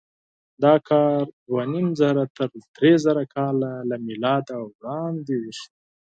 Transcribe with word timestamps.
دا 0.63 0.73
کار 0.89 1.23
دوهنیمزره 1.47 2.23
تر 2.35 2.49
درېزره 2.75 3.23
کاله 3.35 3.71
له 3.89 3.95
مېلاده 4.07 4.55
وړاندې 4.69 5.35
وشو. 5.39 5.69